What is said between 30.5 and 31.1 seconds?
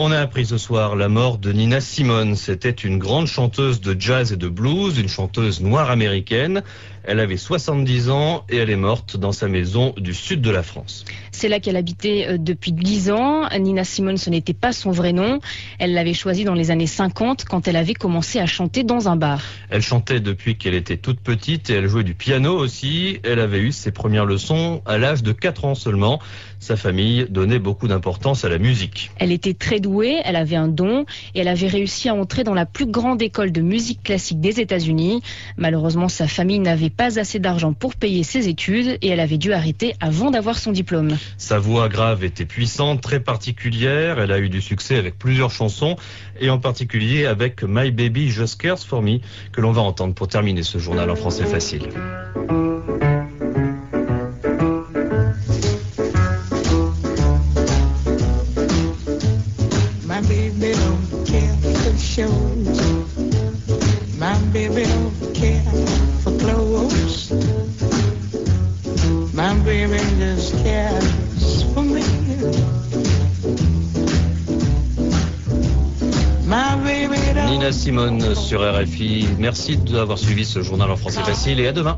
un don